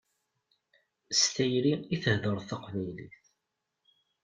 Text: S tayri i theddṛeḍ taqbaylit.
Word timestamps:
S 1.19 1.21
tayri 1.33 1.73
i 1.93 1.95
theddṛeḍ 2.03 2.41
taqbaylit. 2.49 3.23